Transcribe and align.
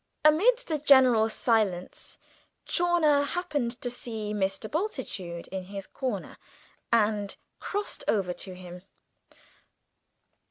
Amidst 0.25 0.71
a 0.71 0.79
general 0.79 1.29
silence 1.29 2.17
Chawner 2.65 3.23
happened 3.23 3.79
to 3.81 3.89
see 3.91 4.33
Mr. 4.33 4.67
Bultitude 4.67 5.47
in 5.49 5.65
his 5.65 5.85
corner, 5.85 6.39
and 6.91 7.35
crossed 7.59 8.03
over 8.07 8.33
to 8.33 8.55
him. 8.55 8.81